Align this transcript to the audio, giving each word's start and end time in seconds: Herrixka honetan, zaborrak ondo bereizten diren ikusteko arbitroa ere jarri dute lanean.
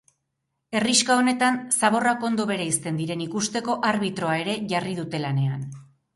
Herrixka 0.77 1.17
honetan, 1.23 1.59
zaborrak 1.79 2.25
ondo 2.31 2.47
bereizten 2.53 2.99
diren 3.03 3.23
ikusteko 3.27 3.77
arbitroa 3.93 4.41
ere 4.47 4.59
jarri 4.75 4.99
dute 5.03 5.23
lanean. 5.29 5.65